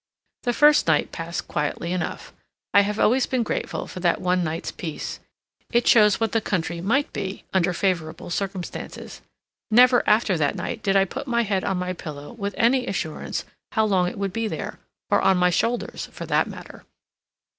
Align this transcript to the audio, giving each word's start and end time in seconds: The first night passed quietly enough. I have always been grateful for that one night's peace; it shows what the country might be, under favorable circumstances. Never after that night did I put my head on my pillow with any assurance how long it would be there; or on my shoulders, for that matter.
The 0.41 0.53
first 0.53 0.87
night 0.87 1.11
passed 1.11 1.47
quietly 1.47 1.91
enough. 1.93 2.33
I 2.73 2.81
have 2.81 2.97
always 2.99 3.27
been 3.27 3.43
grateful 3.43 3.85
for 3.85 3.99
that 3.99 4.19
one 4.19 4.43
night's 4.43 4.71
peace; 4.71 5.19
it 5.71 5.87
shows 5.87 6.19
what 6.19 6.31
the 6.31 6.41
country 6.41 6.81
might 6.81 7.13
be, 7.13 7.43
under 7.53 7.71
favorable 7.71 8.31
circumstances. 8.31 9.21
Never 9.69 10.01
after 10.09 10.39
that 10.39 10.55
night 10.55 10.81
did 10.81 10.95
I 10.95 11.05
put 11.05 11.27
my 11.27 11.43
head 11.43 11.63
on 11.63 11.77
my 11.77 11.93
pillow 11.93 12.33
with 12.33 12.55
any 12.57 12.87
assurance 12.87 13.45
how 13.73 13.85
long 13.85 14.07
it 14.09 14.17
would 14.17 14.33
be 14.33 14.47
there; 14.47 14.79
or 15.11 15.21
on 15.21 15.37
my 15.37 15.51
shoulders, 15.51 16.07
for 16.11 16.25
that 16.25 16.47
matter. 16.47 16.83